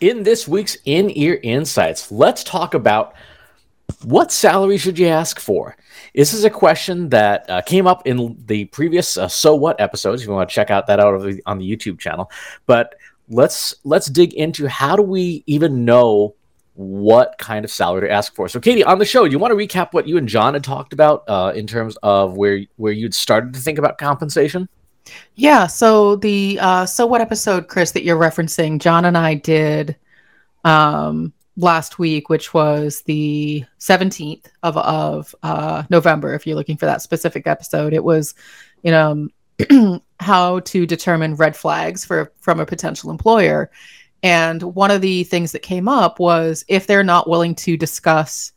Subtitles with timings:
[0.00, 3.14] In this week's In Ear Insights, let's talk about
[4.02, 5.76] what salary should you ask for?
[6.14, 10.22] This is a question that uh, came up in the previous uh, "So What" episodes.
[10.22, 12.30] If you want to check out that out on the YouTube channel,
[12.64, 12.94] but
[13.28, 16.34] let's let's dig into how do we even know
[16.74, 18.48] what kind of salary to ask for.
[18.48, 20.64] So, Katie, on the show, do you want to recap what you and John had
[20.64, 24.66] talked about uh, in terms of where where you'd started to think about compensation?
[25.34, 25.66] Yeah.
[25.66, 29.96] So the uh, so what episode, Chris, that you're referencing, John and I did
[30.64, 36.34] um, last week, which was the 17th of of uh, November.
[36.34, 38.34] If you're looking for that specific episode, it was,
[38.82, 39.28] you know,
[40.20, 43.70] how to determine red flags for from a potential employer.
[44.22, 48.52] And one of the things that came up was if they're not willing to discuss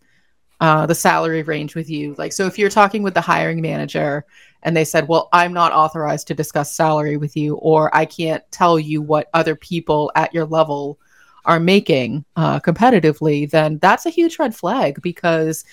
[0.59, 2.16] uh, the salary range with you.
[2.17, 4.26] Like, so if you're talking with the hiring manager
[4.63, 8.44] and they said, Well, I'm not authorized to discuss salary with you, or I can't
[8.52, 10.98] tell you what other people at your level
[11.45, 15.66] are making uh, competitively, then that's a huge red flag because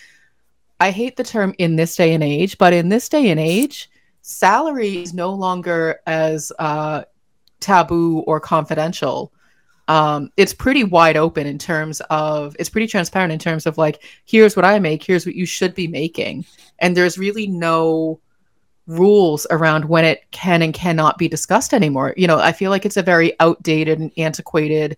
[0.80, 3.90] I hate the term in this day and age, but in this day and age,
[4.22, 7.04] salary is no longer as uh,
[7.60, 9.32] taboo or confidential.
[9.88, 14.02] Um, it's pretty wide open in terms of it's pretty transparent in terms of like
[14.24, 16.44] here's what I make, here's what you should be making,
[16.78, 18.20] and there's really no
[18.86, 22.14] rules around when it can and cannot be discussed anymore.
[22.16, 24.96] You know, I feel like it's a very outdated and antiquated,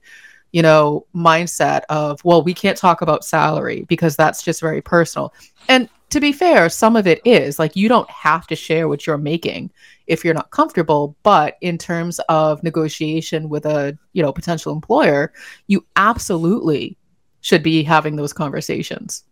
[0.53, 5.35] you know, mindset of, well, we can't talk about salary because that's just very personal.
[5.69, 9.07] And to be fair, some of it is like you don't have to share what
[9.07, 9.71] you're making
[10.07, 15.33] if you're not comfortable, but in terms of negotiation with a, you know, potential employer,
[15.69, 16.99] you absolutely
[17.41, 19.25] should be having those conversations.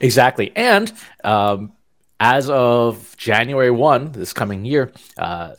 [0.00, 0.52] Exactly.
[0.54, 0.92] And
[1.24, 1.72] um,
[2.20, 5.54] as of January 1 this coming year, uh,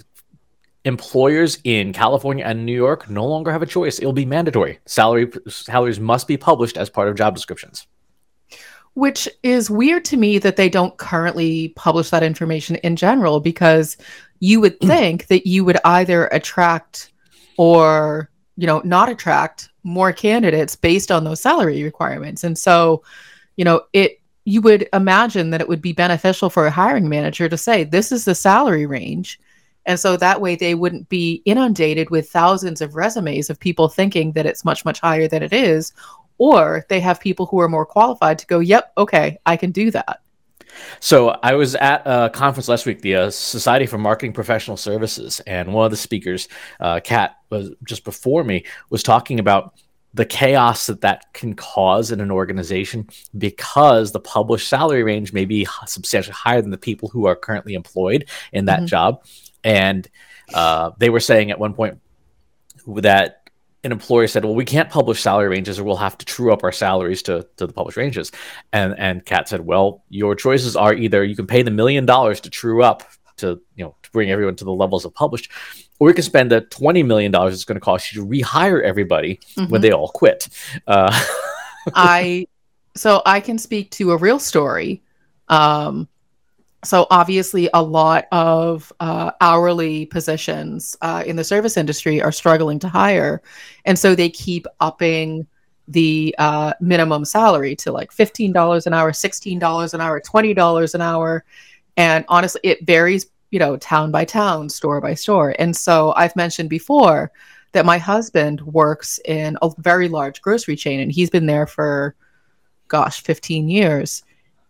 [0.85, 3.99] employers in California and New York no longer have a choice.
[3.99, 4.79] It'll be mandatory.
[4.85, 7.85] Salary salaries must be published as part of job descriptions.
[8.93, 13.97] Which is weird to me that they don't currently publish that information in general because
[14.39, 17.11] you would think that you would either attract
[17.57, 22.43] or, you know, not attract more candidates based on those salary requirements.
[22.43, 23.03] And so,
[23.57, 27.49] you know, it you would imagine that it would be beneficial for a hiring manager
[27.49, 29.41] to say, this is the salary range.
[29.85, 34.31] And so that way they wouldn't be inundated with thousands of resumes of people thinking
[34.31, 35.91] that it's much, much higher than it is.
[36.37, 39.91] Or they have people who are more qualified to go, yep, okay, I can do
[39.91, 40.21] that.
[41.01, 45.41] So I was at a conference last week, the uh, Society for Marketing Professional Services,
[45.41, 46.47] and one of the speakers,
[46.79, 49.73] uh, Kat, was just before me, was talking about
[50.17, 53.07] the chaos that that can cause in an organization
[53.37, 57.75] because the published salary range may be substantially higher than the people who are currently
[57.75, 58.87] employed in that mm-hmm.
[58.87, 59.23] job.
[59.63, 60.07] And
[60.53, 61.99] uh, they were saying at one point
[62.87, 63.49] that
[63.83, 66.63] an employer said, "Well, we can't publish salary ranges, or we'll have to true up
[66.63, 68.31] our salaries to, to the published ranges."
[68.73, 72.41] And and Kat said, "Well, your choices are either you can pay the million dollars
[72.41, 73.03] to true up
[73.37, 75.51] to you know to bring everyone to the levels of published,
[75.99, 78.81] or we can spend the twenty million dollars it's going to cost you to rehire
[78.83, 79.71] everybody mm-hmm.
[79.71, 80.47] when they all quit.
[80.85, 81.11] Uh,
[81.93, 82.47] I
[82.95, 85.01] so I can speak to a real story.
[85.49, 86.07] Um,
[86.83, 92.79] so obviously, a lot of uh, hourly positions uh, in the service industry are struggling
[92.79, 93.41] to hire,
[93.85, 95.47] and so they keep upping
[95.87, 100.53] the uh, minimum salary to like fifteen dollars an hour, sixteen dollars an hour, twenty
[100.53, 101.43] dollars an hour,
[101.97, 105.55] and honestly, it varies you know, town by town, store by store.
[105.59, 107.31] And so I've mentioned before
[107.71, 112.15] that my husband works in a very large grocery chain and he's been there for,
[112.87, 114.23] gosh, 15 years.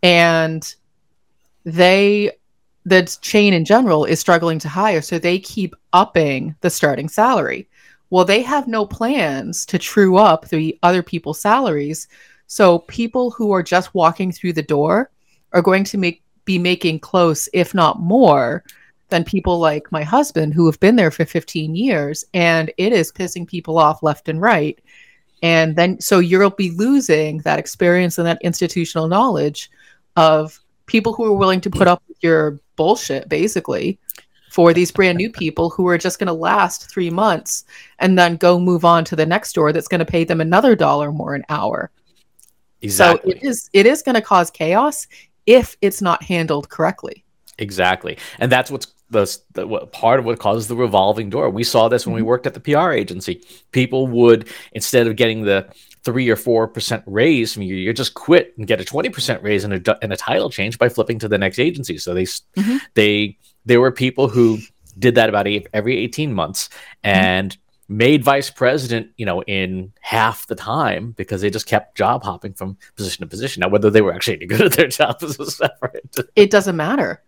[0.04, 0.74] And
[1.64, 2.32] they,
[2.86, 5.02] the chain in general is struggling to hire.
[5.02, 7.68] So they keep upping the starting salary.
[8.10, 12.08] Well, they have no plans to true up the other people's salaries.
[12.48, 15.12] So people who are just walking through the door
[15.52, 18.64] are going to make be making close, if not more,
[19.10, 22.26] than people like my husband who have been there for 15 years.
[22.34, 24.80] And it is pissing people off left and right.
[25.44, 29.70] And then, so you'll be losing that experience and that institutional knowledge
[30.16, 34.00] of people who are willing to put up with your bullshit, basically,
[34.50, 37.66] for these brand new people who are just going to last three months
[38.00, 40.76] and then go move on to the next door that's going to pay them another
[40.76, 41.92] dollar more an hour.
[42.82, 43.32] Exactly.
[43.32, 45.08] So it is it is going to cause chaos
[45.48, 47.24] if it's not handled correctly.
[47.58, 48.18] Exactly.
[48.38, 51.50] And that's what's the, the what, part of what causes the revolving door.
[51.50, 52.28] We saw this when we mm-hmm.
[52.28, 53.42] worked at the PR agency.
[53.72, 55.68] People would instead of getting the
[56.04, 59.42] three or four percent raise from you, you just quit and get a twenty percent
[59.44, 61.98] raise and a, and a title change by flipping to the next agency.
[61.98, 62.78] So they mm-hmm.
[62.94, 64.60] they there were people who
[65.00, 67.10] did that about eight, every eighteen months, mm-hmm.
[67.10, 67.62] and mm-hmm.
[67.90, 72.54] Made vice president, you know, in half the time because they just kept job hopping
[72.54, 73.62] from position to position.
[73.62, 76.16] Now, whether they were actually any good at their jobs is separate.
[76.36, 77.24] It doesn't matter.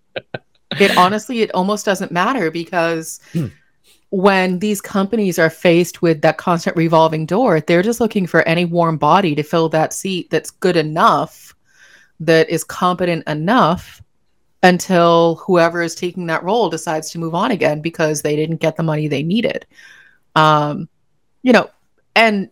[0.79, 3.47] it honestly, it almost doesn't matter because hmm.
[4.09, 8.65] when these companies are faced with that constant revolving door, they're just looking for any
[8.65, 11.55] warm body to fill that seat that's good enough,
[12.19, 14.01] that is competent enough
[14.61, 18.75] until whoever is taking that role decides to move on again because they didn't get
[18.75, 19.65] the money they needed.
[20.35, 20.89] Um,
[21.41, 21.69] you know,
[22.15, 22.49] and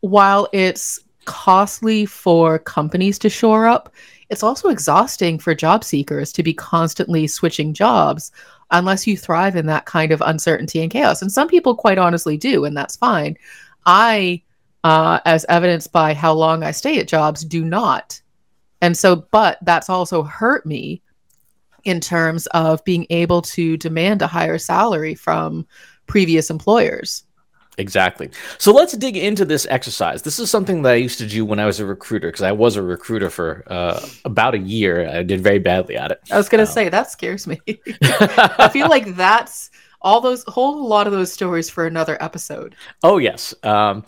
[0.00, 3.92] while it's costly for companies to shore up,
[4.30, 8.32] it's also exhausting for job seekers to be constantly switching jobs
[8.70, 11.22] unless you thrive in that kind of uncertainty and chaos.
[11.22, 13.36] And some people quite honestly do, and that's fine.
[13.86, 14.42] I,
[14.82, 18.20] uh, as evidenced by how long I stay at jobs, do not.
[18.80, 21.02] And so, but that's also hurt me
[21.84, 25.66] in terms of being able to demand a higher salary from
[26.06, 27.24] previous employers.
[27.76, 28.30] Exactly.
[28.58, 30.22] So let's dig into this exercise.
[30.22, 32.52] This is something that I used to do when I was a recruiter because I
[32.52, 35.08] was a recruiter for uh, about a year.
[35.08, 36.20] I did very badly at it.
[36.30, 37.60] I was going to um, say that scares me.
[38.02, 39.70] I feel like that's
[40.04, 42.76] all those whole lot of those stories for another episode.
[43.02, 43.54] Oh yes.
[43.64, 44.04] Um,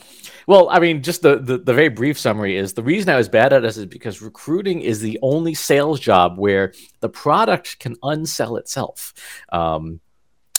[0.47, 3.29] well, I mean, just the, the, the very brief summary is the reason I was
[3.29, 7.97] bad at this is because recruiting is the only sales job where the product can
[7.97, 9.15] unsell itself.
[9.51, 10.01] Um,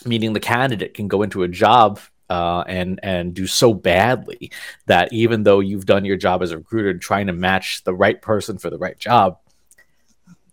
[0.06, 2.00] meaning the candidate can go into a job
[2.30, 4.52] uh, and and do so badly
[4.86, 8.22] that even though you've done your job as a recruiter trying to match the right
[8.22, 9.38] person for the right job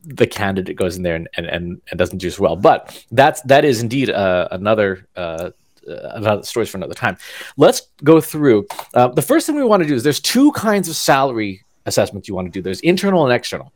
[0.05, 2.56] the candidate goes in there and, and, and, and doesn't do as well.
[2.56, 5.50] But that's that is indeed uh, another uh,
[5.87, 7.17] another stories for another time.
[7.56, 10.88] Let's go through uh, the first thing we want to do is there's two kinds
[10.88, 12.62] of salary assessments you want to do.
[12.62, 13.73] There's internal and external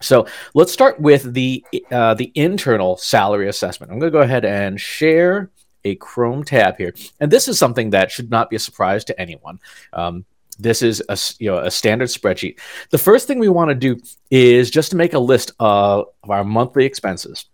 [0.00, 3.92] so let's start with the uh, the internal salary assessment.
[3.92, 5.50] I'm going to go ahead and share
[5.84, 9.20] a Chrome tab here, and this is something that should not be a surprise to
[9.20, 9.60] anyone.
[9.92, 10.24] Um,
[10.58, 12.58] this is a you know a standard spreadsheet.
[12.90, 14.00] The first thing we want to do
[14.30, 17.46] is just to make a list of, of our monthly expenses.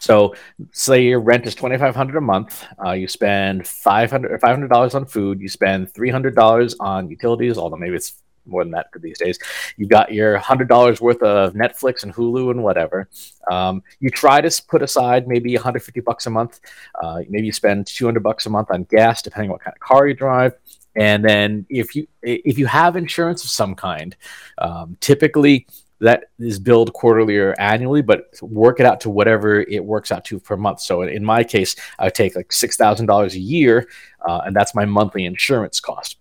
[0.00, 0.34] So,
[0.72, 2.64] say your rent is twenty five hundred a month.
[2.84, 5.40] Uh, you spend five hundred five hundred dollars on food.
[5.40, 9.38] You spend three hundred dollars on utilities, although maybe it's more than that these days.
[9.76, 13.08] You've got your hundred dollars worth of Netflix and Hulu and whatever.
[13.50, 16.60] Um, you try to put aside maybe 150 bucks a month.
[17.02, 19.80] Uh, maybe you spend 200 bucks a month on gas, depending on what kind of
[19.80, 20.54] car you drive.
[20.96, 24.16] And then if you if you have insurance of some kind,
[24.58, 25.66] um, typically
[26.00, 30.24] that is billed quarterly or annually, but work it out to whatever it works out
[30.26, 30.80] to per month.
[30.80, 33.88] So in my case, I would take like six thousand dollars a year,
[34.26, 36.16] uh, and that's my monthly insurance cost.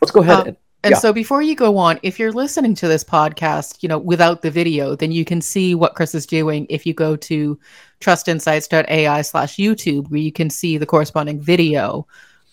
[0.00, 0.98] Let's go ahead uh, and and yeah.
[0.98, 4.50] so before you go on, if you're listening to this podcast, you know, without the
[4.50, 7.58] video, then you can see what Chris is doing if you go to
[8.00, 12.06] trustinsights.ai slash YouTube, where you can see the corresponding video.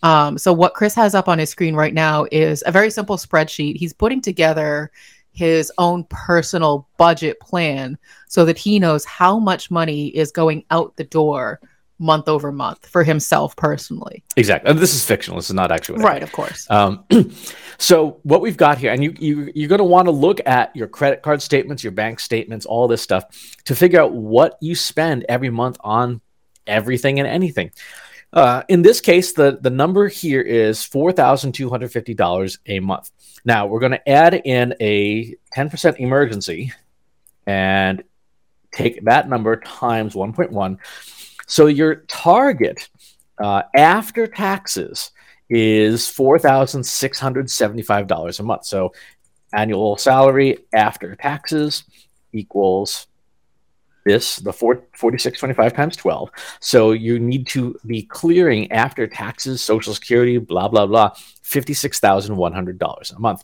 [0.03, 3.15] Um, so what Chris has up on his screen right now is a very simple
[3.15, 3.77] spreadsheet.
[3.77, 4.91] He's putting together
[5.31, 7.97] his own personal budget plan
[8.27, 11.61] so that he knows how much money is going out the door
[11.99, 14.23] month over month for himself personally.
[14.35, 14.69] Exactly.
[14.69, 15.37] And this is fictional.
[15.37, 16.21] This is not actually right.
[16.21, 16.67] Of course.
[16.69, 17.03] Um,
[17.77, 20.75] so what we've got here, and you, you you're going to want to look at
[20.75, 23.25] your credit card statements, your bank statements, all this stuff
[23.65, 26.21] to figure out what you spend every month on
[26.67, 27.71] everything and anything.
[28.33, 32.59] Uh, in this case, the the number here is four thousand two hundred fifty dollars
[32.65, 33.09] a month.
[33.45, 36.73] Now we're going to add in a ten percent emergency,
[37.45, 38.03] and
[38.71, 40.77] take that number times one point one
[41.47, 42.87] so your target
[43.41, 45.09] uh, after taxes
[45.49, 48.65] is $4,675 a month.
[48.65, 48.93] So
[49.53, 51.85] annual salary after taxes
[52.33, 53.07] equals
[54.05, 56.29] this, the 4, 4625 times 12.
[56.59, 61.09] So you need to be clearing after taxes, social security, blah, blah, blah,
[61.43, 63.43] $56,100 a month.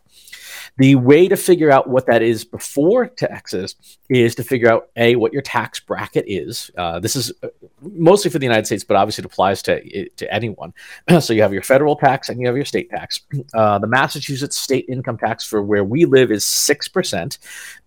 [0.77, 3.75] The way to figure out what that is before taxes
[4.09, 6.71] is to figure out a what your tax bracket is.
[6.75, 7.49] Uh, this is uh,
[7.81, 10.73] mostly for the United States, but obviously it applies to to anyone.
[11.19, 13.21] so you have your federal tax and you have your state tax.
[13.53, 17.37] Uh, the Massachusetts state income tax for where we live is six percent,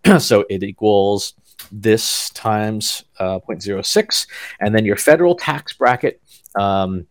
[0.18, 1.34] so it equals
[1.72, 4.26] this times uh, 0.06,
[4.60, 6.20] and then your federal tax bracket.
[6.54, 7.06] Um,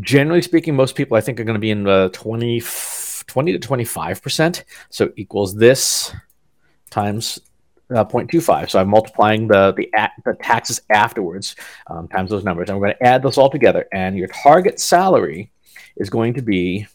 [0.00, 2.60] generally speaking, most people I think are going to be in the 20
[3.26, 4.64] 20 to 25%.
[4.90, 6.14] So equals this
[6.90, 7.40] times
[7.90, 8.70] uh, 0.25.
[8.70, 9.90] So I'm multiplying the, the,
[10.24, 11.56] the taxes afterwards
[11.88, 12.68] um, times those numbers.
[12.68, 13.86] And we're going to add those all together.
[13.92, 15.50] And your target salary
[15.96, 16.86] is going to be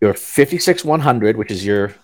[0.00, 1.94] your 56 100, which is your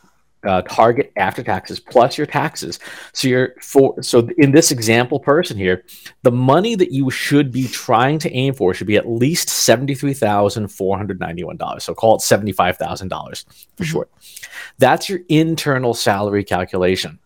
[0.45, 2.79] uh, target after taxes plus your taxes.
[3.13, 5.85] So you're for so in this example person here,
[6.23, 9.95] the money that you should be trying to aim for should be at least seventy
[9.95, 11.85] three thousand four hundred ninety one dollars.
[11.85, 13.45] So call it seventy five thousand dollars
[13.77, 13.85] for mm-hmm.
[13.85, 14.11] short.
[14.79, 17.19] That's your internal salary calculation.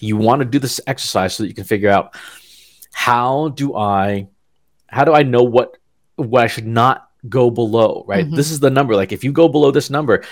[0.00, 2.14] You want to do this exercise so that you can figure out
[2.92, 4.28] how do I
[4.86, 5.76] how do I know what
[6.16, 8.24] what I should not go below, right?
[8.24, 8.36] Mm-hmm.
[8.36, 8.96] This is the number.
[8.96, 10.24] Like if you go below this number,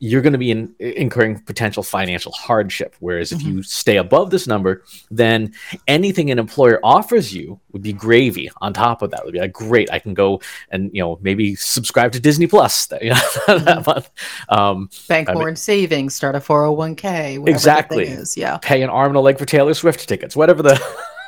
[0.00, 2.96] you're going to be in, incurring potential financial hardship.
[3.00, 3.48] Whereas mm-hmm.
[3.48, 5.52] if you stay above this number, then
[5.86, 9.20] anything an employer offers you would be gravy on top of that.
[9.20, 10.40] It would be like, great, I can go
[10.70, 13.16] and you know maybe subscribe to Disney Plus that, you know,
[13.46, 13.90] that mm-hmm.
[13.90, 14.10] month.
[14.48, 17.46] Um, Bank more in savings, start a 401k.
[17.46, 18.08] Exactly.
[18.08, 18.36] Is.
[18.36, 18.58] Yeah.
[18.58, 20.82] Pay an arm and a leg for Taylor Swift tickets, whatever the.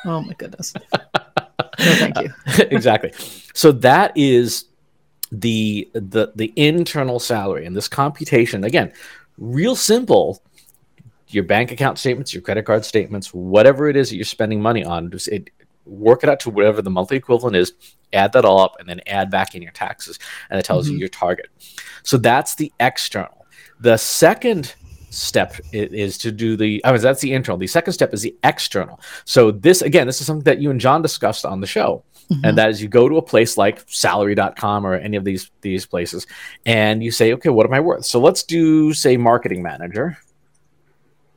[0.05, 0.73] oh my goodness.
[0.93, 1.19] no,
[1.77, 2.33] thank you.
[2.71, 3.13] exactly.
[3.53, 4.65] So that is
[5.33, 8.93] the the the internal salary and this computation again
[9.39, 10.43] real simple
[11.29, 14.85] your bank account statements your credit card statements whatever it is that you're spending money
[14.85, 15.49] on just it,
[15.85, 17.73] work it out to whatever the monthly equivalent is
[18.13, 20.19] add that all up and then add back in your taxes
[20.51, 20.93] and it tells mm-hmm.
[20.93, 21.47] you your target
[22.03, 23.47] so that's the external
[23.79, 24.75] the second
[25.13, 27.57] step is to do the I mean that's the internal.
[27.57, 28.99] The second step is the external.
[29.25, 32.03] So this again, this is something that you and John discussed on the show.
[32.31, 32.45] Mm-hmm.
[32.45, 35.85] And that is you go to a place like salary.com or any of these these
[35.85, 36.25] places
[36.65, 38.05] and you say, okay, what am I worth?
[38.05, 40.17] So let's do say marketing manager.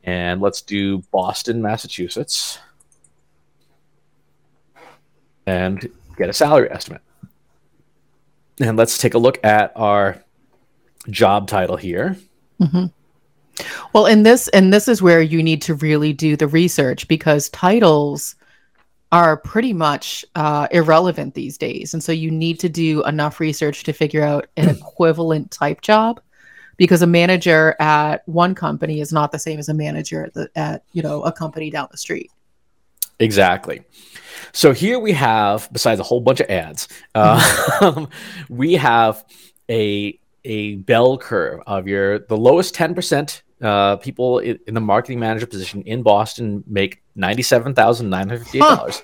[0.03, 2.59] And let's do Boston, Massachusetts.
[5.45, 7.01] And get a salary estimate.
[8.61, 10.23] And let's take a look at our
[11.09, 12.17] job title here.
[12.61, 12.85] Mm-hmm.
[13.93, 17.49] Well, in this and this is where you need to really do the research because
[17.49, 18.35] titles
[19.11, 21.93] are pretty much uh, irrelevant these days.
[21.93, 26.19] And so you need to do enough research to figure out an equivalent type job
[26.75, 30.49] because a manager at one company is not the same as a manager at, the,
[30.55, 32.31] at you know a company down the street.
[33.19, 33.83] Exactly.
[34.51, 38.05] So here we have, besides a whole bunch of ads, uh,
[38.49, 39.25] we have
[39.69, 44.81] a a bell curve of your the lowest ten percent uh, people in, in, the
[44.81, 49.03] marketing manager position in Boston make ninety-seven thousand nine hundred fifty-eight dollars.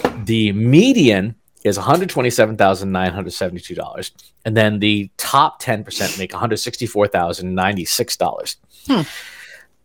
[0.00, 0.12] Huh.
[0.24, 4.12] The median is one hundred twenty-seven thousand nine hundred seventy-two dollars,
[4.44, 8.56] and then the top ten percent make one hundred sixty-four thousand ninety-six dollars.
[8.86, 9.02] Hmm.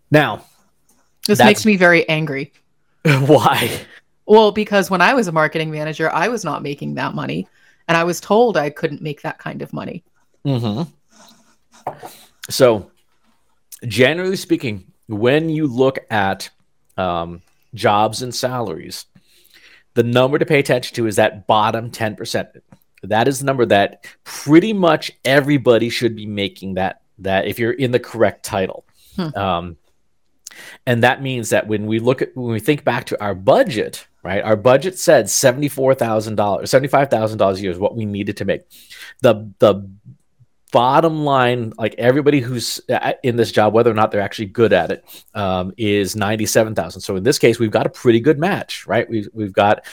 [0.10, 0.46] Now,
[1.28, 2.54] this makes me very angry.
[3.04, 3.82] Why?
[4.26, 7.48] Well, because when I was a marketing manager, I was not making that money,
[7.88, 10.04] and I was told I couldn't make that kind of money.
[10.44, 10.84] Hmm.
[12.50, 12.90] So
[13.86, 16.50] generally speaking, when you look at
[16.98, 17.42] um,
[17.74, 19.06] jobs and salaries,
[19.94, 22.62] the number to pay attention to is that bottom 10%.
[23.04, 27.72] That is the number that pretty much everybody should be making that that if you're
[27.72, 28.86] in the correct title.
[29.16, 29.38] Hmm.
[29.38, 29.78] Um,
[30.86, 34.08] and that means that when we look at when we think back to our budget,
[34.24, 34.44] right?
[34.44, 38.38] Our budget said seventy-four thousand dollars, seventy-five thousand dollars a year is what we needed
[38.38, 38.64] to make.
[39.22, 39.90] The the
[40.72, 42.82] bottom line, like everybody who's
[43.24, 47.02] in this job, whether or not they're actually good at it, um, is ninety-seven thousand.
[47.02, 49.10] So in this case, we've got a pretty good match, right?
[49.10, 49.86] We've we've got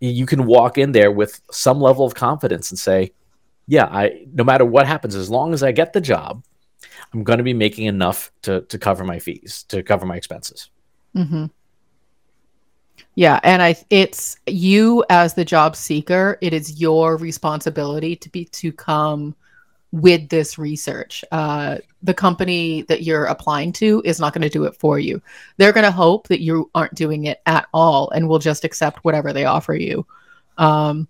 [0.00, 3.12] you can walk in there with some level of confidence and say,
[3.66, 6.44] yeah, I no matter what happens, as long as I get the job,
[7.12, 10.70] I'm going to be making enough to to cover my fees, to cover my expenses.
[11.16, 11.46] Mm-hmm.
[13.14, 18.44] Yeah, and I it's you as the job seeker, it is your responsibility to be
[18.44, 19.34] to come
[19.92, 21.24] with this research.
[21.32, 25.20] Uh, the company that you're applying to is not going to do it for you.
[25.56, 29.04] They're going to hope that you aren't doing it at all and will just accept
[29.04, 30.06] whatever they offer you.
[30.58, 31.08] Um,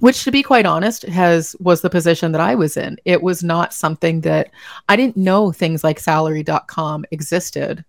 [0.00, 2.98] which to be quite honest has was the position that I was in.
[3.04, 4.50] It was not something that
[4.88, 7.84] I didn't know things like salary.com existed.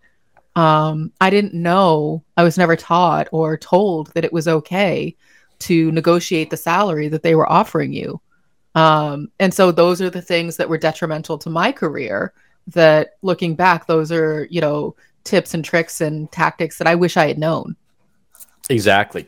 [0.55, 5.15] Um, I didn't know, I was never taught or told that it was okay
[5.59, 8.19] to negotiate the salary that they were offering you.
[8.75, 12.33] Um, and so those are the things that were detrimental to my career
[12.67, 17.17] that looking back, those are, you know, tips and tricks and tactics that I wish
[17.17, 17.75] I had known.
[18.69, 19.27] Exactly.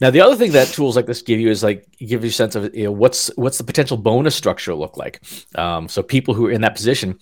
[0.00, 2.32] Now, the other thing that tools like this give you is like give you a
[2.32, 5.20] sense of you know what's what's the potential bonus structure look like.
[5.54, 7.18] Um, so people who are in that position,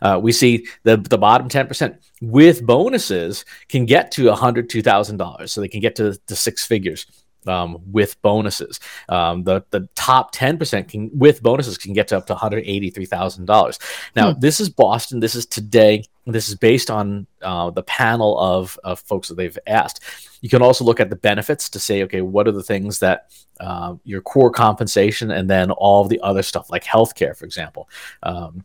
[0.00, 4.70] uh, we see the the bottom ten percent with bonuses can get to a hundred
[4.70, 7.04] two thousand dollars, so they can get to the six figures.
[7.46, 8.80] Um, with bonuses.
[9.08, 12.40] Um, the the top ten percent can with bonuses can get to up to one
[12.40, 13.78] hundred eighty three thousand dollars.
[14.16, 14.40] Now hmm.
[14.40, 15.20] this is Boston.
[15.20, 16.04] This is today.
[16.24, 20.02] This is based on uh, the panel of of folks that they've asked.
[20.40, 23.30] You can also look at the benefits to say, okay, what are the things that
[23.60, 27.88] uh, your core compensation and then all the other stuff like healthcare, for example.
[28.22, 28.64] Um,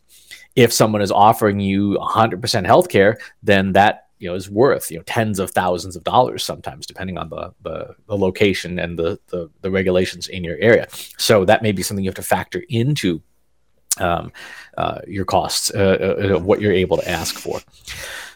[0.56, 5.02] if someone is offering you 100% healthcare, then that you know is worth you know
[5.04, 9.50] tens of thousands of dollars sometimes depending on the the, the location and the, the,
[9.62, 10.86] the regulations in your area.
[11.16, 13.20] So that may be something you have to factor into
[13.98, 14.32] um,
[14.76, 17.60] uh, your costs uh, uh, what you're able to ask for.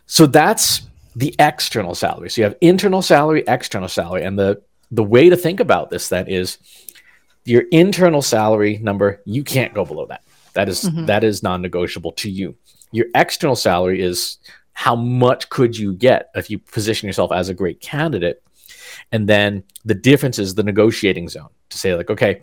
[0.06, 0.82] So that's
[1.14, 2.30] the external salary.
[2.30, 6.08] So you have internal salary external salary and the the way to think about this
[6.08, 6.58] then is
[7.44, 10.22] your internal salary number you can't go below that.
[10.54, 11.06] That is, mm-hmm.
[11.06, 12.54] that is non-negotiable to you.
[12.92, 14.36] Your external salary is
[14.72, 18.42] how much could you get if you position yourself as a great candidate
[19.10, 22.40] and then the difference is the negotiating zone to say like okay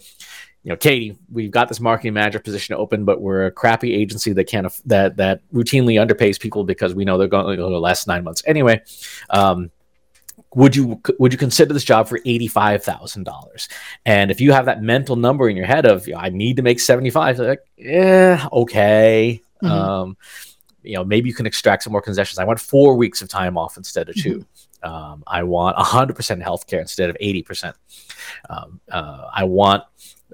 [0.63, 4.33] you know katie we've got this marketing manager position open but we're a crappy agency
[4.33, 7.79] that can't that that routinely underpays people because we know they're going to go the
[7.79, 8.81] last nine months anyway
[9.31, 9.71] um,
[10.55, 13.69] would you would you consider this job for eighty five thousand dollars?
[14.05, 16.79] And if you have that mental number in your head of I need to make
[16.79, 19.41] seventy five, like yeah, okay.
[19.61, 19.71] Mm-hmm.
[19.71, 20.17] Um,
[20.83, 22.39] you know, maybe you can extract some more concessions.
[22.39, 24.89] I want four weeks of time off instead of 2 mm-hmm.
[24.89, 27.73] um, I want 100% healthcare instead of 80%.
[28.49, 29.83] Um, uh, I want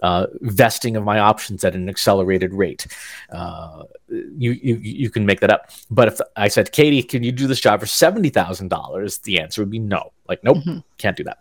[0.01, 2.87] uh, vesting of my options at an accelerated rate.
[3.29, 5.71] Uh, you, you you can make that up.
[5.89, 9.19] But if I said, Katie, can you do this job for seventy thousand dollars?
[9.19, 10.11] The answer would be no.
[10.27, 10.79] Like, nope, mm-hmm.
[10.97, 11.37] can't do that.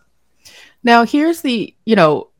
[0.82, 2.30] Now, here's the you know,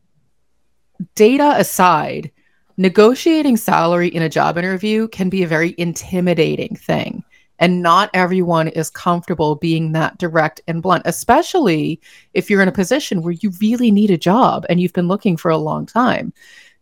[1.15, 2.31] data aside,
[2.77, 7.25] negotiating salary in a job interview can be a very intimidating thing.
[7.61, 12.01] And not everyone is comfortable being that direct and blunt, especially
[12.33, 15.37] if you're in a position where you really need a job and you've been looking
[15.37, 16.33] for a long time.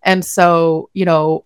[0.03, 1.45] And so, you know,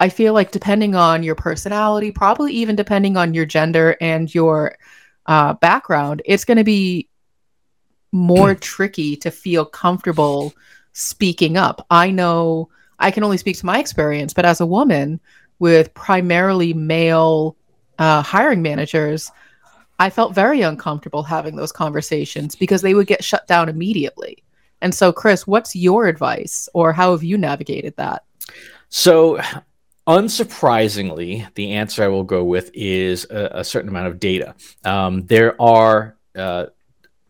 [0.00, 4.76] I feel like depending on your personality, probably even depending on your gender and your
[5.26, 7.08] uh, background, it's going to be
[8.10, 10.54] more tricky to feel comfortable
[10.92, 11.86] speaking up.
[11.90, 15.20] I know I can only speak to my experience, but as a woman
[15.58, 17.56] with primarily male
[17.98, 19.30] uh, hiring managers,
[19.98, 24.42] I felt very uncomfortable having those conversations because they would get shut down immediately.
[24.80, 28.24] And so, Chris, what's your advice or how have you navigated that?
[28.88, 29.40] So,
[30.08, 34.56] unsurprisingly, the answer I will go with is a, a certain amount of data.
[34.84, 36.66] Um, there are uh,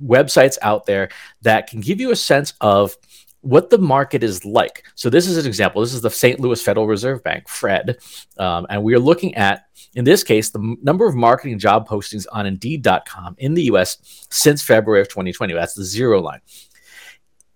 [0.03, 1.11] websites out there
[1.43, 2.97] that can give you a sense of
[3.43, 4.85] what the market is like.
[4.95, 5.83] So this is an example.
[5.83, 6.41] This is the St.
[6.41, 7.99] Louis Federal Reserve Bank, Fred,
[8.39, 11.87] um, and we are looking at, in this case, the m- number of marketing job
[11.87, 14.27] postings on Indeed.com in the U.S.
[14.31, 15.53] since February of 2020.
[15.55, 16.41] That's the zero line.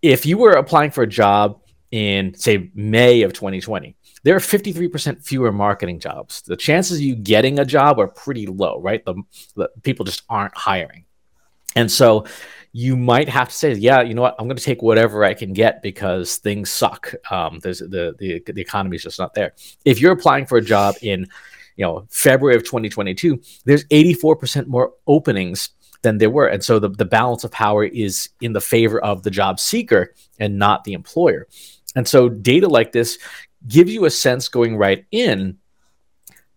[0.03, 5.25] If you were applying for a job in, say, May of 2020, there are 53%
[5.25, 6.43] fewer marketing jobs.
[6.43, 9.05] The chances of you getting a job are pretty low, right?
[9.05, 9.15] The,
[9.55, 11.06] the people just aren't hiring.
[11.77, 12.25] And so
[12.73, 15.35] you might have to say, yeah, you know what, I'm going to take whatever I
[15.35, 17.15] can get because things suck.
[17.31, 19.55] Um, there's the, the the economy is just not there.
[19.85, 21.27] If you're applying for a job in,
[21.77, 25.71] you know, February of 2022, there's 84% more openings
[26.03, 29.23] than there were, and so the the balance of power is in the favor of
[29.23, 31.47] the job seeker and not the employer.
[31.95, 33.19] And so data like this
[33.67, 35.57] gives you a sense going right in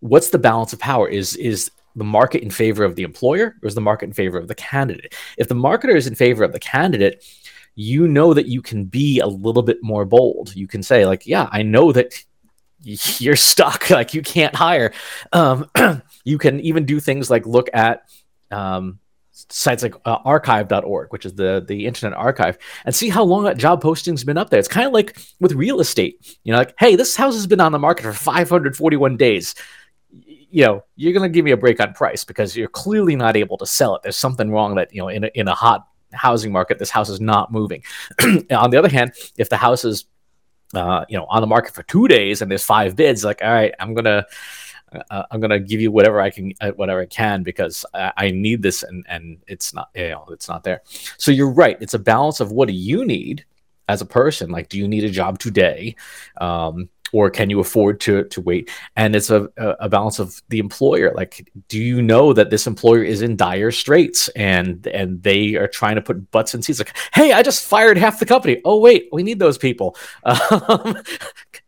[0.00, 3.66] what's the balance of power is is the market in favor of the employer or
[3.66, 5.14] is the market in favor of the candidate?
[5.38, 7.24] If the marketer is in favor of the candidate,
[7.74, 10.54] you know that you can be a little bit more bold.
[10.54, 12.14] You can say, like, yeah, I know that
[12.82, 14.92] you're stuck, like you can't hire.
[15.32, 15.70] Um,
[16.24, 18.02] you can even do things like look at
[18.50, 18.98] um,
[19.32, 23.56] sites like uh, archive.org, which is the the internet archive, and see how long that
[23.56, 24.58] job posting's been up there.
[24.58, 26.38] It's kind of like with real estate.
[26.44, 29.54] You know, like, hey, this house has been on the market for 541 days
[30.50, 33.36] you know, you're going to give me a break on price because you're clearly not
[33.36, 34.02] able to sell it.
[34.02, 37.08] There's something wrong that, you know, in a, in a hot housing market, this house
[37.08, 37.82] is not moving.
[38.50, 40.06] on the other hand, if the house is,
[40.74, 43.52] uh, you know, on the market for two days and there's five bids, like, all
[43.52, 44.26] right, I'm going to,
[45.10, 48.30] uh, I'm gonna give you whatever I can, uh, whatever I can, because I, I,
[48.30, 50.82] need this, and and it's not, you know, it's not there.
[51.16, 51.76] So you're right.
[51.80, 53.44] It's a balance of what do you need
[53.88, 54.50] as a person.
[54.50, 55.96] Like, do you need a job today,
[56.40, 58.70] um, or can you afford to to wait?
[58.96, 61.12] And it's a, a balance of the employer.
[61.14, 65.68] Like do you know that this employer is in dire straits and and they are
[65.68, 66.78] trying to put butts in seats?
[66.78, 68.60] Like hey i just fired half the company.
[68.64, 69.96] Oh wait we need those people.
[70.50, 70.96] Um,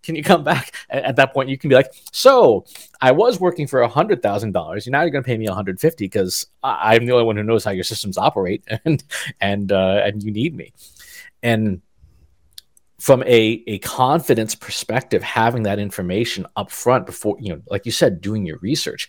[0.03, 0.75] can you come back?
[0.91, 2.65] At, at, that point you can be like so
[3.01, 4.87] i was working for a hundred thousand dollars.
[4.87, 7.71] Now you're going to pay me 150 because i'm the only one who knows how
[7.71, 9.05] your systems operate and
[9.41, 10.73] and uh, and you need me.
[11.43, 11.83] And
[13.03, 17.91] from a, a confidence perspective, having that information up front before, you know, like you
[17.91, 19.09] said, doing your research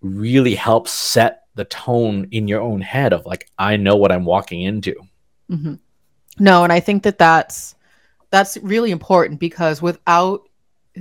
[0.00, 4.24] really helps set the tone in your own head of like, I know what I'm
[4.24, 4.96] walking into.
[5.48, 5.74] Mm-hmm.
[6.40, 7.76] No, and I think that that's
[8.30, 10.48] that's really important because without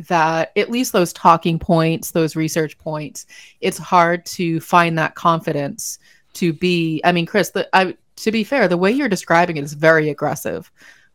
[0.07, 3.25] that, at least those talking points, those research points,
[3.61, 5.97] it's hard to find that confidence
[6.33, 7.01] to be.
[7.03, 10.09] I mean, Chris, the, I, to be fair, the way you're describing it is very
[10.09, 10.71] aggressive.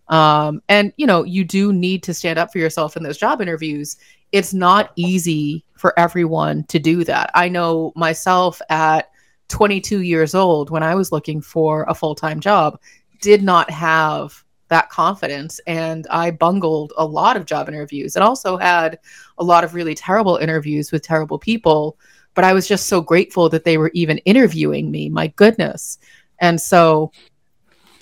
[0.08, 3.40] Um, and you know, you do need to stand up for yourself in those job
[3.40, 3.96] interviews.
[4.32, 7.30] It's not easy for everyone to do that.
[7.34, 9.10] I know myself at
[9.48, 12.80] 22 years old when I was looking for a full-time job,
[13.20, 18.56] did not have that confidence and I bungled a lot of job interviews and also
[18.56, 18.98] had
[19.38, 21.96] a lot of really terrible interviews with terrible people,
[22.34, 25.08] but I was just so grateful that they were even interviewing me.
[25.08, 25.98] My goodness.
[26.40, 27.12] And so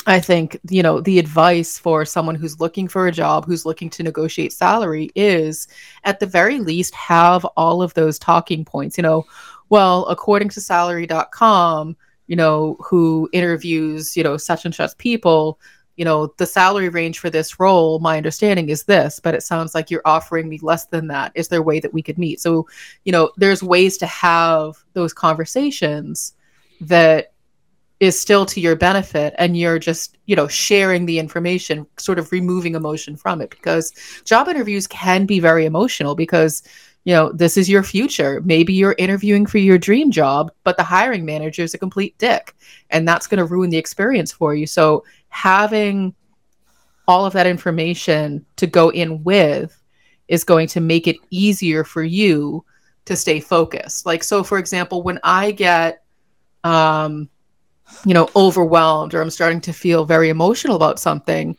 [0.06, 3.88] I think, you know, the advice for someone who's looking for a job, who's looking
[3.90, 5.66] to negotiate salary is
[6.04, 8.98] at the very least have all of those talking points.
[8.98, 9.24] You know,
[9.70, 15.58] well, according to salary.com, you know, who interviews, you know, such and such people,
[15.96, 19.74] you know, the salary range for this role, my understanding is this, but it sounds
[19.74, 21.32] like you're offering me less than that.
[21.34, 22.40] Is there a way that we could meet?
[22.40, 22.66] So,
[23.04, 26.34] you know, there's ways to have those conversations
[26.80, 27.33] that
[28.00, 32.30] is still to your benefit and you're just you know sharing the information sort of
[32.32, 33.92] removing emotion from it because
[34.24, 36.62] job interviews can be very emotional because
[37.04, 38.40] you know this is your future.
[38.44, 42.54] Maybe you're interviewing for your dream job but the hiring manager is a complete dick
[42.90, 44.66] and that's going to ruin the experience for you.
[44.66, 46.14] So having
[47.06, 49.80] all of that information to go in with
[50.26, 52.64] is going to make it easier for you
[53.04, 54.06] to stay focused.
[54.06, 56.02] Like so for example when i get
[56.64, 57.28] um
[58.04, 61.56] you know, overwhelmed or I'm starting to feel very emotional about something,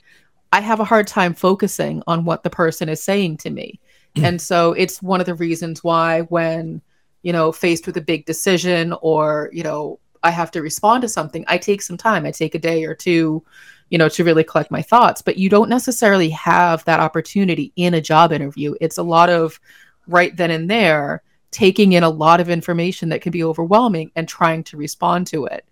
[0.52, 3.80] I have a hard time focusing on what the person is saying to me.
[4.16, 4.24] Mm.
[4.24, 6.82] and so it's one of the reasons why when,
[7.22, 11.10] you know, faced with a big decision or, you know, I have to respond to
[11.10, 12.26] something, I take some time.
[12.26, 13.44] I take a day or two,
[13.90, 15.22] you know, to really collect my thoughts.
[15.22, 18.74] But you don't necessarily have that opportunity in a job interview.
[18.82, 19.60] It's a lot of
[20.08, 24.28] right then and there taking in a lot of information that can be overwhelming and
[24.28, 25.66] trying to respond to it.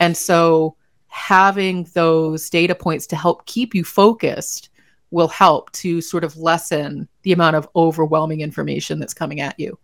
[0.00, 0.76] And so
[1.08, 4.70] having those data points to help keep you focused
[5.10, 9.78] will help to sort of lessen the amount of overwhelming information that's coming at you.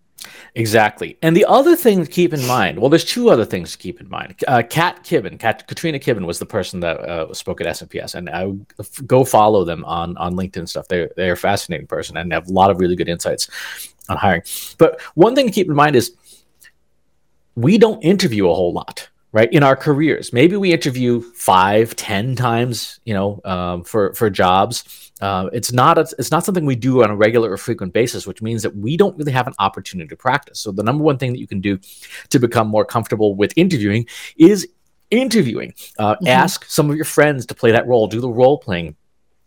[0.54, 1.16] Exactly.
[1.22, 4.00] And the other thing to keep in mind, well, there's two other things to keep
[4.00, 4.34] in mind.
[4.46, 8.30] Uh, Kat Kibben, Kat, Katrina Kibben was the person that uh, spoke at SMPS, and
[8.30, 8.52] I
[9.06, 10.88] go follow them on, on LinkedIn stuff.
[10.88, 13.48] They're, they're a fascinating person and have a lot of really good insights
[14.08, 14.42] on hiring.
[14.78, 16.14] But one thing to keep in mind is
[17.54, 20.32] we don't interview a whole lot right in our careers.
[20.32, 25.10] Maybe we interview five ten times you know um, for for jobs.
[25.20, 28.26] Uh, it's not a, it's not something we do on a regular or frequent basis
[28.26, 30.58] which means that we don't really have an opportunity to practice.
[30.60, 31.78] So the number one thing that you can do
[32.30, 34.66] to become more comfortable with interviewing is
[35.12, 35.74] interviewing.
[35.98, 36.26] Uh, mm-hmm.
[36.26, 38.96] ask some of your friends to play that role do the role playing.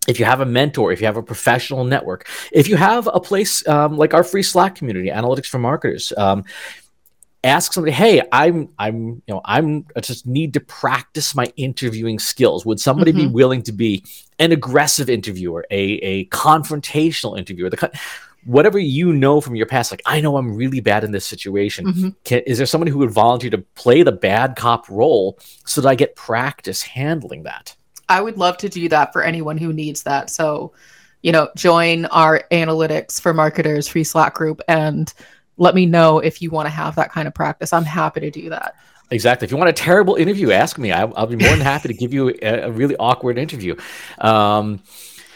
[0.08, 3.20] If you have a mentor, if you have a professional network, if you have a
[3.20, 6.44] place um, like our free Slack community, Analytics for Marketers, um,
[7.46, 12.20] ask somebody, "Hey, I'm, I'm, you know, I'm I just need to practice my interviewing
[12.20, 12.66] skills.
[12.66, 13.28] Would somebody mm-hmm.
[13.28, 14.04] be willing to be
[14.40, 17.92] an aggressive interviewer, a, a confrontational interviewer, the
[18.44, 19.92] whatever you know from your past?
[19.92, 21.86] Like, I know I'm really bad in this situation.
[21.86, 22.10] Mm-hmm.
[22.26, 25.88] Can, is there somebody who would volunteer to play the bad cop role so that
[25.88, 27.76] I get practice handling that?"
[28.10, 30.30] I would love to do that for anyone who needs that.
[30.30, 30.74] So,
[31.22, 35.12] you know, join our analytics for marketers free Slack group and
[35.58, 37.74] let me know if you want to have that kind of practice.
[37.74, 38.76] I'm happy to do that.
[39.12, 39.46] Exactly.
[39.46, 40.92] If you want a terrible interview, ask me.
[40.92, 43.76] I'll, I'll be more than happy to give you a, a really awkward interview.
[44.20, 44.82] Um,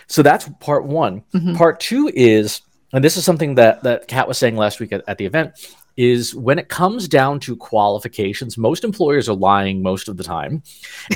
[0.08, 1.24] so that's part one.
[1.34, 1.56] Mm-hmm.
[1.56, 5.04] Part two is, and this is something that that Kat was saying last week at,
[5.08, 5.54] at the event,
[5.96, 10.64] is when it comes down to qualifications, most employers are lying most of the time,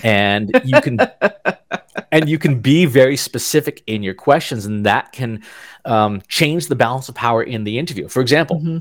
[0.04, 1.00] and you can
[2.12, 5.44] and you can be very specific in your questions, and that can
[5.86, 8.08] um, change the balance of power in the interview.
[8.08, 8.60] For example.
[8.60, 8.78] Mm-hmm.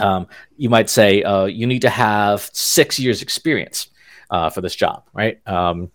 [0.00, 3.90] Um, you might say uh, you need to have six years experience
[4.28, 5.40] uh, for this job, right?
[5.46, 5.92] Um,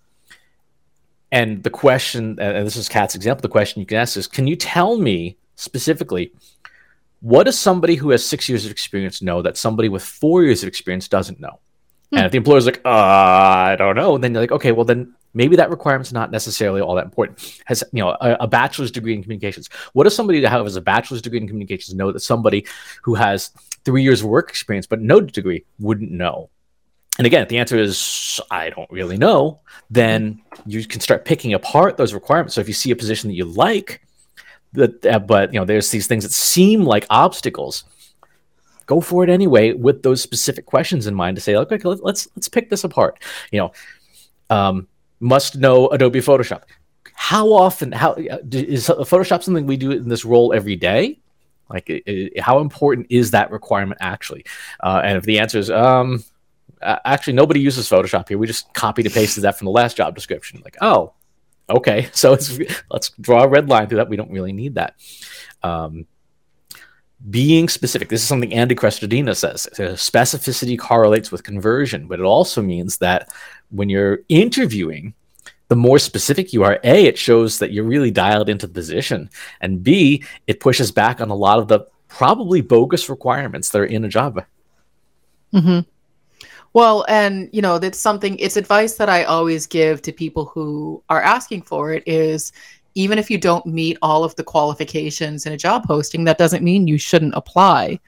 [1.31, 4.47] and the question, and this is Kat's example, the question you can ask is, can
[4.47, 6.31] you tell me specifically,
[7.21, 10.63] what does somebody who has six years of experience know that somebody with four years
[10.63, 11.59] of experience doesn't know?
[12.11, 12.17] Hmm.
[12.17, 15.13] And if the employer's like, uh, I don't know, then you're like, okay, well then
[15.33, 17.61] maybe that requirement's not necessarily all that important.
[17.65, 19.69] Has you know a, a, bachelor's degree in communications?
[19.93, 22.65] What does somebody that has a bachelor's degree in communications know that somebody
[23.03, 23.51] who has
[23.85, 26.49] three years of work experience but no degree wouldn't know?
[27.17, 31.53] And again, if the answer is I don't really know, then you can start picking
[31.53, 32.55] apart those requirements.
[32.55, 34.01] So if you see a position that you like,
[34.73, 37.83] that uh, but you know there's these things that seem like obstacles
[38.85, 42.49] go for it anyway with those specific questions in mind to say okay let's let's
[42.49, 43.71] pick this apart you know
[44.49, 44.87] um,
[45.19, 46.63] must know adobe photoshop
[47.13, 51.19] how often how uh, photoshop something we do in this role every day
[51.69, 54.45] like it, it, how important is that requirement actually
[54.81, 56.23] uh, and if the answer is um,
[56.81, 60.15] actually nobody uses photoshop here we just copied and pasted that from the last job
[60.15, 61.13] description like oh
[61.69, 62.31] okay, so
[62.89, 64.09] let's draw a red line through that.
[64.09, 64.95] We don't really need that.
[65.63, 66.05] Um,
[67.29, 68.07] being specific.
[68.07, 69.67] This is something Andy Crestodina says.
[69.73, 73.29] Specificity correlates with conversion, but it also means that
[73.69, 75.13] when you're interviewing,
[75.67, 79.29] the more specific you are, A, it shows that you're really dialed into the position,
[79.61, 83.85] and B, it pushes back on a lot of the probably bogus requirements that are
[83.85, 84.43] in a job.
[85.53, 85.81] Mm-hmm.
[86.73, 91.03] Well, and you know, that's something it's advice that I always give to people who
[91.09, 92.51] are asking for it is
[92.95, 96.63] even if you don't meet all of the qualifications in a job posting, that doesn't
[96.63, 97.99] mean you shouldn't apply.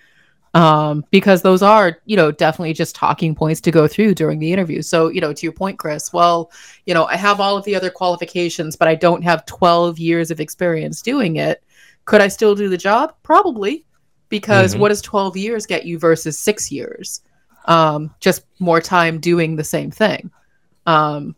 [0.53, 4.51] Um, because those are, you know, definitely just talking points to go through during the
[4.51, 4.81] interview.
[4.81, 6.51] So, you know, to your point, Chris, well,
[6.85, 10.29] you know, I have all of the other qualifications, but I don't have 12 years
[10.29, 11.63] of experience doing it.
[12.03, 13.15] Could I still do the job?
[13.23, 13.85] Probably,
[14.27, 14.81] because mm-hmm.
[14.81, 17.21] what does 12 years get you versus six years?
[17.65, 20.31] um, just more time doing the same thing.
[20.85, 21.35] Um,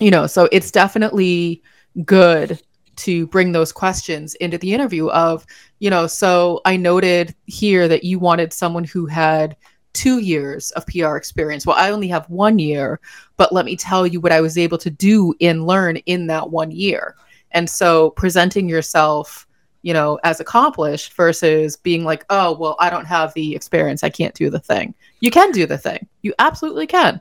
[0.00, 1.62] you know, so it's definitely
[2.04, 2.60] good
[2.96, 5.46] to bring those questions into the interview of,
[5.78, 9.56] you know, so I noted here that you wanted someone who had
[9.92, 11.66] two years of PR experience.
[11.66, 13.00] Well, I only have one year,
[13.36, 16.50] but let me tell you what I was able to do and learn in that
[16.50, 17.16] one year.
[17.52, 19.46] And so presenting yourself,
[19.82, 24.02] you know, as accomplished versus being like, oh, well, I don't have the experience.
[24.02, 26.06] I can't do the thing you can do the thing.
[26.22, 27.20] You absolutely can.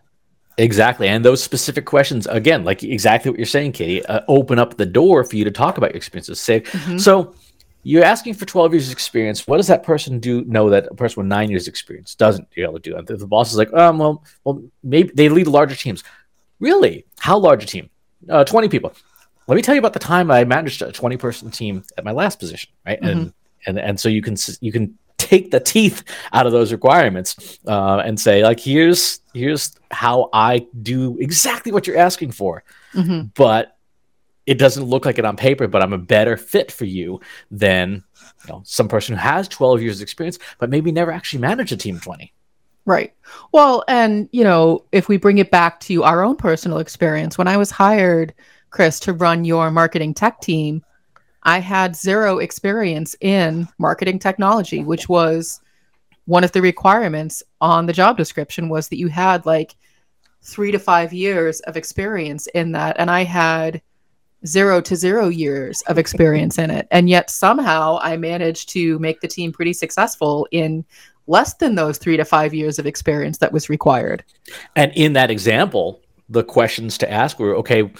[0.57, 1.07] Exactly.
[1.07, 4.85] And those specific questions, again, like exactly what you're saying, Katie, uh, open up the
[4.85, 6.39] door for you to talk about your experiences.
[6.39, 6.97] Say, mm-hmm.
[6.97, 7.35] so
[7.83, 9.47] you're asking for 12 years experience.
[9.47, 12.61] What does that person do know that a person with nine years experience doesn't be
[12.63, 12.95] able to do?
[12.95, 16.03] And the boss is like, um, well, well, maybe they lead larger teams.
[16.59, 17.05] Really?
[17.19, 17.89] How large a team?
[18.29, 18.93] Uh, 20 people.
[19.47, 22.11] Let me tell you about the time I managed a 20 person team at my
[22.11, 22.99] last position, right?
[22.99, 23.19] Mm-hmm.
[23.19, 23.33] And
[23.67, 27.97] and and so you can you can take the teeth out of those requirements uh,
[28.05, 32.63] and say like here's here's how i do exactly what you're asking for.
[32.93, 33.27] Mm-hmm.
[33.35, 33.77] but
[34.45, 37.19] it doesn't look like it on paper but i'm a better fit for you
[37.51, 38.03] than
[38.45, 41.77] you know some person who has 12 years experience but maybe never actually managed a
[41.77, 42.31] team 20
[42.85, 43.13] right.
[43.51, 47.47] Well and you know if we bring it back to our own personal experience when
[47.47, 48.33] i was hired
[48.69, 50.83] chris to run your marketing tech team
[51.45, 55.61] I had zero experience in marketing technology, which was
[56.25, 59.75] one of the requirements on the job description was that you had like
[60.41, 62.95] three to five years of experience in that.
[62.99, 63.81] And I had
[64.45, 66.87] zero to zero years of experience in it.
[66.91, 70.85] And yet somehow I managed to make the team pretty successful in
[71.27, 74.23] less than those three to five years of experience that was required.
[74.75, 77.91] And in that example, the questions to ask were okay,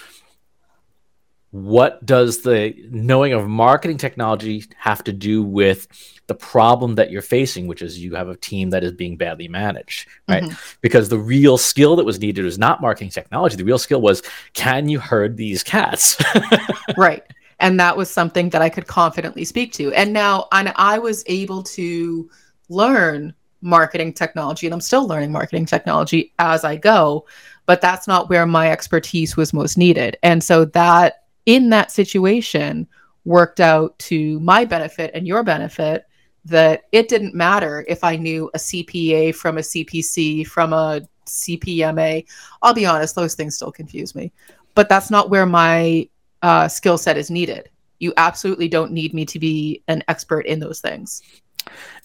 [1.50, 5.86] what does the knowing of marketing technology have to do with
[6.26, 9.48] the problem that you're facing which is you have a team that is being badly
[9.48, 10.42] managed right?
[10.42, 10.76] Mm-hmm.
[10.80, 13.56] because the real skill that was needed was not marketing technology.
[13.56, 16.22] The real skill was can you herd these cats?
[16.96, 17.24] Right.
[17.58, 19.92] And that was something that i could confidently speak to.
[19.94, 22.30] And now and i was able to
[22.68, 27.24] learn marketing technology and i'm still learning marketing technology as i go
[27.66, 30.16] but that's not where my expertise was most needed.
[30.22, 32.86] And so that in that situation
[33.24, 36.06] worked out to my benefit and your benefit
[36.44, 42.24] that it didn't matter if I knew a CPA from a CPC from a CPMA.
[42.62, 44.32] I'll be honest, those things still confuse me.
[44.74, 46.08] But that's not where my
[46.42, 47.68] uh, skill set is needed.
[47.98, 51.22] You absolutely don't need me to be an expert in those things.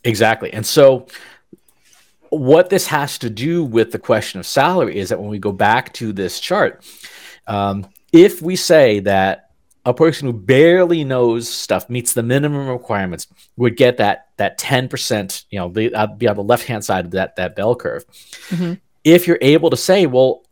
[0.03, 0.51] Exactly.
[0.53, 1.05] And so,
[2.29, 5.51] what this has to do with the question of salary is that when we go
[5.51, 6.81] back to this chart,
[7.45, 9.51] um, if we say that
[9.85, 15.45] a person who barely knows stuff meets the minimum requirements would get that that 10%
[15.49, 18.05] you know be, uh, be on the left hand side of that that bell curve
[18.49, 18.73] mm-hmm.
[19.03, 20.43] if you're able to say well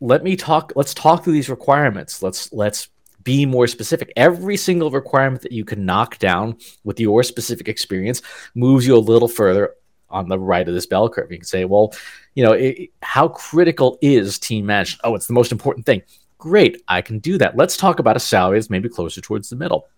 [0.00, 2.88] let me talk let's talk through these requirements let's let's
[3.24, 4.12] be more specific.
[4.16, 8.22] Every single requirement that you can knock down with your specific experience
[8.54, 9.74] moves you a little further
[10.10, 11.32] on the right of this bell curve.
[11.32, 11.92] You can say, well,
[12.34, 15.00] you know, it, how critical is team management?
[15.02, 16.02] Oh, it's the most important thing.
[16.44, 17.56] Great, I can do that.
[17.56, 19.88] Let's talk about a salary that's maybe closer towards the middle.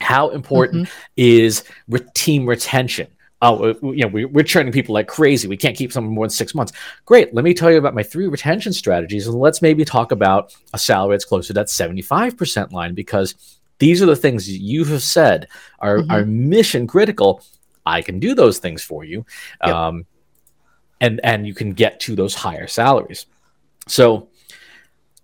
[0.00, 1.12] How important mm-hmm.
[1.16, 3.06] is re- team retention?
[3.40, 5.46] oh, uh, you know, we, we're churning people like crazy.
[5.46, 6.72] We can't keep someone more than six months.
[7.04, 7.32] Great.
[7.32, 10.78] Let me tell you about my three retention strategies, and let's maybe talk about a
[10.78, 15.46] salary that's closer to that 75% line because these are the things you have said
[15.78, 16.10] are, mm-hmm.
[16.10, 17.42] are mission critical.
[17.86, 19.24] I can do those things for you.
[19.64, 19.72] Yep.
[19.72, 20.06] Um,
[21.00, 23.26] and, and you can get to those higher salaries.
[23.88, 24.28] So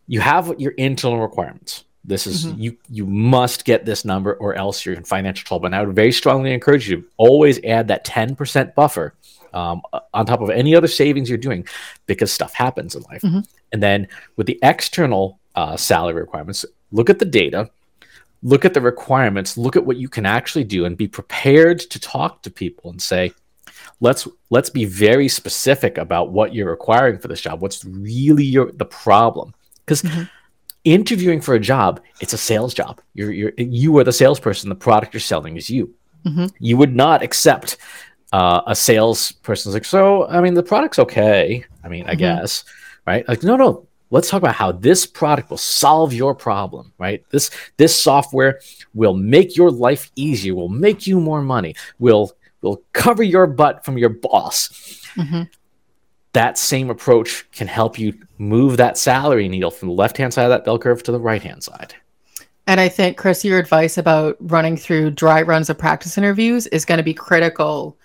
[0.09, 1.85] you have your internal requirements.
[2.05, 2.61] This is mm-hmm.
[2.61, 5.67] you you must get this number or else you're in financial trouble.
[5.67, 9.15] And I would very strongly encourage you to always add that 10% buffer
[9.53, 9.83] um,
[10.15, 11.67] on top of any other savings you're doing
[12.07, 13.23] because stuff happens in life.
[13.23, 13.41] Mm-hmm.
[13.73, 17.71] And then with the external uh, salary requirements, look at the data,
[18.43, 22.01] look at the requirements, look at what you can actually do, and be prepared to
[22.01, 23.33] talk to people and say,
[24.01, 27.61] let's let's be very specific about what you're requiring for this job.
[27.61, 29.55] What's really your the problem?
[29.89, 30.25] Because mm-hmm
[30.85, 33.01] interviewing for a job, it's a sales job.
[33.15, 34.69] You're, you're you are the salesperson.
[34.69, 35.95] The product you're selling is you.
[36.25, 36.47] Mm-hmm.
[36.59, 37.77] You would not accept
[38.33, 41.65] uh, a salesperson's like, so I mean, the product's okay.
[41.85, 42.19] I mean, I mm-hmm.
[42.19, 42.65] guess,
[43.07, 43.29] right?
[43.29, 43.85] Like, no, no.
[44.11, 47.23] Let's talk about how this product will solve your problem, right?
[47.31, 48.61] This this software
[48.95, 50.55] will make your life easier.
[50.55, 51.75] Will make you more money.
[51.99, 54.71] Will will cover your butt from your boss.
[55.15, 55.43] Mm-hmm
[56.33, 60.45] that same approach can help you move that salary needle from the left hand side
[60.45, 61.95] of that bell curve to the right hand side.
[62.67, 66.85] And I think, Chris, your advice about running through dry runs of practice interviews is
[66.85, 67.97] going to be critical,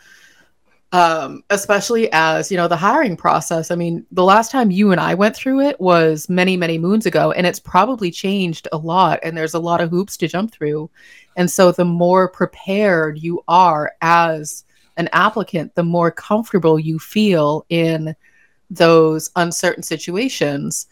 [0.93, 3.71] um, especially as you know the hiring process.
[3.71, 7.05] I mean, the last time you and I went through it was many, many moons
[7.05, 9.19] ago, and it's probably changed a lot.
[9.21, 10.89] And there's a lot of hoops to jump through.
[11.35, 14.63] And so, the more prepared you are as
[14.97, 18.15] an applicant, the more comfortable you feel in
[18.69, 20.87] those uncertain situations,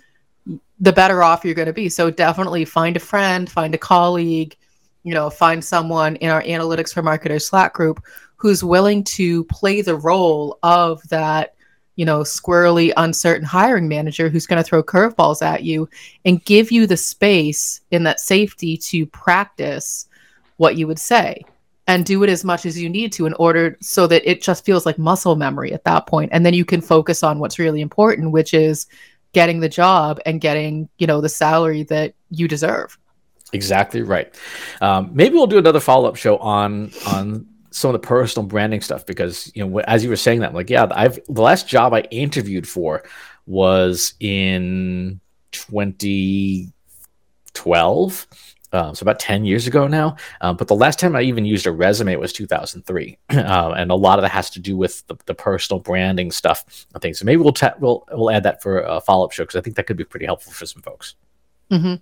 [0.79, 1.89] the better off you're going to be.
[1.89, 4.55] So definitely find a friend, find a colleague,
[5.03, 8.03] you know, find someone in our analytics for marketers Slack group
[8.35, 11.53] who's willing to play the role of that,
[11.95, 15.87] you know, squirrely, uncertain hiring manager who's going to throw curveballs at you
[16.25, 20.07] and give you the space in that safety to practice
[20.57, 21.43] what you would say
[21.87, 24.63] and do it as much as you need to in order so that it just
[24.63, 26.29] feels like muscle memory at that point.
[26.31, 28.87] And then you can focus on what's really important which is
[29.33, 32.97] getting the job and getting you know the salary that you deserve.
[33.53, 34.33] Exactly right.
[34.79, 39.05] Um, maybe we'll do another follow-up show on on some of the personal branding stuff
[39.05, 41.93] because you know as you were saying that I'm like yeah i've the last job
[41.93, 43.03] i interviewed for
[43.45, 48.27] was in 2012
[48.73, 50.15] uh, so about 10 years ago now.
[50.39, 53.17] Um, but the last time I even used a resume was 2003.
[53.51, 56.85] Uh, and a lot of that has to do with the, the personal branding stuff
[56.95, 59.43] I think So maybe we'll, ta- we'll, we'll add that for a follow up show
[59.43, 61.15] because I think that could be pretty helpful for some folks.
[61.71, 61.95] Mm-hmm.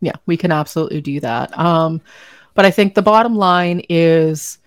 [0.00, 1.56] Yeah, we can absolutely do that.
[1.58, 2.00] Um,
[2.54, 4.58] but I think the bottom line is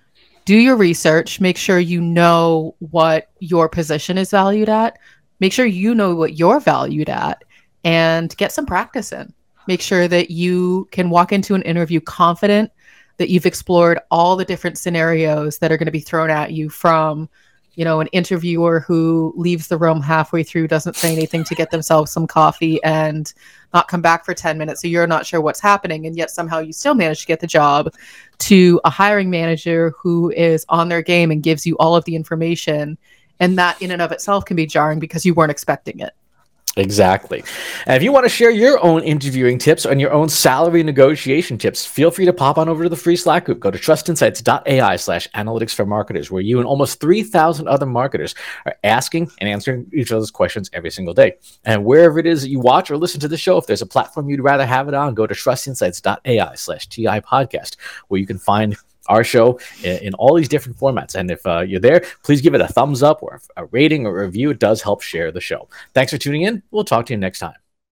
[0.46, 4.98] do your research, make sure you know what your position is valued at,
[5.40, 7.44] make sure you know what you're valued at,
[7.84, 9.34] and get some practice in
[9.70, 12.72] make sure that you can walk into an interview confident
[13.18, 16.70] that you've explored all the different scenarios that are going to be thrown at you
[16.70, 17.30] from
[17.76, 21.70] you know an interviewer who leaves the room halfway through doesn't say anything to get
[21.70, 23.32] themselves some coffee and
[23.72, 26.58] not come back for 10 minutes so you're not sure what's happening and yet somehow
[26.58, 27.94] you still manage to get the job
[28.40, 32.16] to a hiring manager who is on their game and gives you all of the
[32.16, 32.98] information
[33.40, 36.14] and that in and of itself can be jarring because you weren't expecting it
[36.78, 37.44] Exactly.
[37.88, 41.58] And if you want to share your own interviewing tips and your own salary negotiation
[41.58, 43.60] tips, feel free to pop on over to the free Slack group.
[43.60, 48.76] Go to trustinsights.ai slash analytics for marketers, where you and almost 3,000 other marketers are
[48.84, 51.38] asking and answering each other's questions every single day.
[51.66, 53.88] And wherever it is that you watch or listen to the show, if there's a
[53.88, 57.78] platform you'd rather have it on, go to trustinsights.ai slash TI podcast,
[58.08, 58.78] where you can find
[59.10, 61.16] our show in, in all these different formats.
[61.16, 64.22] And if uh, you're there, please give it a thumbs up or a rating or
[64.22, 64.52] a review.
[64.52, 65.68] It does help share the show.
[65.94, 66.64] Thanks for tuning in.
[66.72, 67.56] We'll talk to you next time.